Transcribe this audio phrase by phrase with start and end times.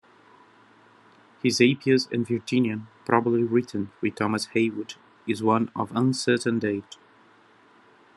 [1.43, 4.95] His "Appius and Virginia", probably written with Thomas Heywood,
[5.27, 6.97] is of uncertain date.